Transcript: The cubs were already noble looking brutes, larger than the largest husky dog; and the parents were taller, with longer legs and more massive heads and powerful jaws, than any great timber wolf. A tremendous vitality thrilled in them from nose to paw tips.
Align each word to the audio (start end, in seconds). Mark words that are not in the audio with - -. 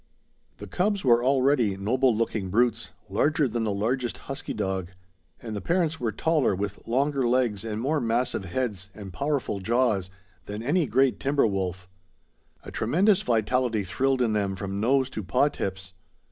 The 0.57 0.65
cubs 0.65 1.05
were 1.05 1.23
already 1.23 1.77
noble 1.77 2.17
looking 2.17 2.49
brutes, 2.49 2.89
larger 3.07 3.47
than 3.47 3.65
the 3.65 3.71
largest 3.71 4.17
husky 4.17 4.51
dog; 4.55 4.89
and 5.39 5.55
the 5.55 5.61
parents 5.61 5.99
were 5.99 6.11
taller, 6.11 6.55
with 6.55 6.79
longer 6.87 7.27
legs 7.27 7.63
and 7.63 7.79
more 7.79 7.99
massive 8.01 8.45
heads 8.45 8.89
and 8.95 9.13
powerful 9.13 9.59
jaws, 9.59 10.09
than 10.47 10.63
any 10.63 10.87
great 10.87 11.19
timber 11.19 11.45
wolf. 11.45 11.87
A 12.63 12.71
tremendous 12.71 13.21
vitality 13.21 13.83
thrilled 13.83 14.23
in 14.23 14.33
them 14.33 14.55
from 14.55 14.79
nose 14.79 15.07
to 15.11 15.21
paw 15.23 15.49
tips. 15.49 15.93